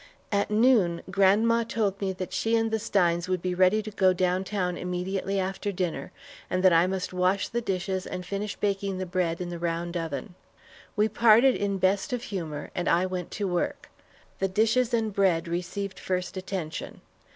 At 0.31 0.49
noon 0.49 1.03
grandma 1.11 1.63
told 1.63 2.01
me 2.01 2.11
that 2.13 2.33
she 2.33 2.55
and 2.55 2.71
the 2.71 2.79
Steins 2.79 3.29
would 3.29 3.39
be 3.39 3.53
ready 3.53 3.83
to 3.83 3.91
go 3.91 4.13
down 4.13 4.43
town 4.43 4.75
immediately 4.75 5.39
after 5.39 5.71
dinner, 5.71 6.11
and 6.49 6.63
that 6.63 6.73
I 6.73 6.87
must 6.87 7.13
wash 7.13 7.47
the 7.47 7.61
dishes 7.61 8.07
and 8.07 8.25
finish 8.25 8.55
baking 8.55 8.97
the 8.97 9.05
bread 9.05 9.39
in 9.39 9.49
the 9.49 9.59
round 9.59 9.95
oven. 9.95 10.33
We 10.95 11.07
parted 11.07 11.53
in 11.55 11.77
best 11.77 12.13
of 12.13 12.23
humor, 12.23 12.71
and 12.73 12.89
I 12.89 13.05
went 13.05 13.29
to 13.33 13.47
work. 13.47 13.91
The 14.39 14.47
dishes 14.47 14.91
and 14.91 15.13
bread 15.13 15.47
received 15.47 15.99
first 15.99 16.35
attention. 16.35 17.01